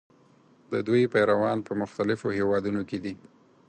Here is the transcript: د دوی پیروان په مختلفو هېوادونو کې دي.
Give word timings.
د 0.71 0.73
دوی 0.87 1.03
پیروان 1.13 1.57
په 1.67 1.73
مختلفو 1.81 2.27
هېوادونو 2.37 2.81
کې 2.89 2.97
دي. 3.03 3.13